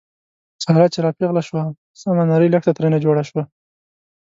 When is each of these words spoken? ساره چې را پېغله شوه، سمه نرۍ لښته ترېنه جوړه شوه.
ساره 0.63 0.87
چې 0.93 0.99
را 1.05 1.11
پېغله 1.17 1.41
شوه، 1.47 1.63
سمه 1.99 2.23
نرۍ 2.29 2.49
لښته 2.53 2.71
ترېنه 2.77 2.97
جوړه 3.05 3.23
شوه. 3.29 3.43